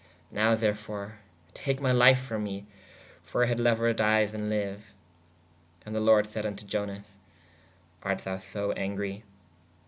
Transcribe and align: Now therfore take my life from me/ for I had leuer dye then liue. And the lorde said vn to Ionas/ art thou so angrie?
Now 0.31 0.55
therfore 0.55 1.19
take 1.53 1.79
my 1.79 1.91
life 1.91 2.17
from 2.17 2.43
me/ 2.45 2.65
for 3.21 3.43
I 3.43 3.47
had 3.47 3.59
leuer 3.59 3.93
dye 3.95 4.25
then 4.25 4.49
liue. 4.49 4.79
And 5.85 5.93
the 5.93 6.01
lorde 6.01 6.25
said 6.25 6.43
vn 6.43 6.57
to 6.57 6.65
Ionas/ 6.65 7.03
art 8.01 8.23
thou 8.25 8.37
so 8.39 8.71
angrie? 8.73 9.21